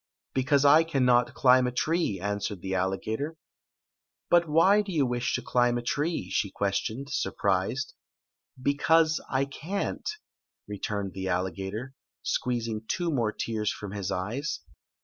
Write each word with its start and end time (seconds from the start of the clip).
"Because 0.33 0.65
I 0.65 0.83
cannot 0.83 1.35
climb 1.35 1.67
a 1.67 1.71
tree," 1.71 2.19
answered 2.19 2.61
the 2.63 2.73
alligator." 2.73 3.37
But 4.31 4.49
why 4.49 4.81
do 4.81 4.91
you 4.91 5.05
wish 5.05 5.35
to 5.35 5.43
climb 5.43 5.77
a 5.77 5.83
tree?" 5.83 6.27
she 6.31 6.49
ques 6.49 6.81
tioned, 6.81 7.09
surprised." 7.11 7.93
Because 8.69 9.21
I 9.29 9.45
can't," 9.45 10.09
returned 10.67 11.13
the 11.13 11.27
alligator, 11.29 11.93
squeezing 12.23 12.85
two 12.87 13.11
more 13.11 13.31
tears 13.31 13.71
from 13.71 13.91
liii 13.91 14.09
eyes. 14.09 14.61